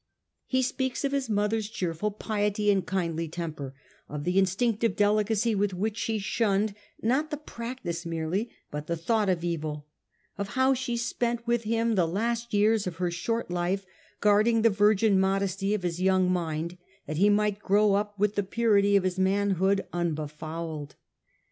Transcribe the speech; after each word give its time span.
He 0.47 0.63
speaks 0.63 1.05
of 1.05 1.11
his 1.11 1.29
mother's 1.29 1.69
cheerful 1.69 2.09
piety 2.09 2.71
and 2.71 2.83
kindly 2.83 3.27
temper, 3.27 3.75
of 4.09 4.23
the 4.23 4.39
instinctive 4.39 4.95
delicacy 4.95 5.53
with 5.53 5.75
which 5.75 5.95
she 5.95 6.17
shunned 6.17 6.73
not 7.03 7.29
the 7.29 7.37
practice 7.37 8.03
merely 8.03 8.49
but 8.71 8.87
the 8.87 8.97
thought 8.97 9.29
of 9.29 9.43
evil, 9.43 9.85
of 10.39 10.49
how 10.57 10.73
she 10.73 10.97
spent 10.97 11.45
with 11.45 11.65
him 11.65 11.93
the 11.93 12.07
last 12.07 12.51
years 12.51 12.87
of 12.87 12.95
her 12.95 13.11
short 13.11 13.51
life, 13.51 13.85
guarding 14.21 14.63
the 14.63 14.71
virgin 14.71 15.19
modesty 15.19 15.75
of 15.75 15.83
his 15.83 16.01
young 16.01 16.31
mind, 16.31 16.79
that 17.05 17.17
he 17.17 17.29
might 17.29 17.59
grow 17.59 17.93
up 17.93 18.17
with 18.17 18.33
the 18.33 18.41
purity 18.41 18.95
of 18.95 19.03
his 19.03 19.19
manhood 19.19 19.85
unbefouled. 19.93 20.95